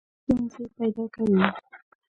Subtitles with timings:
[0.21, 1.33] ستونزي پیدا کړي.